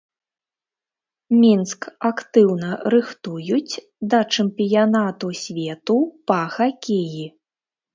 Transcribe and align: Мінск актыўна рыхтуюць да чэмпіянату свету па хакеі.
Мінск 1.41 1.81
актыўна 2.11 2.71
рыхтуюць 2.95 3.73
да 4.15 4.25
чэмпіянату 4.33 5.27
свету 5.45 5.99
па 6.31 6.45
хакеі. 6.61 7.23